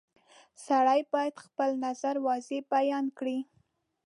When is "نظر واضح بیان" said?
1.85-3.05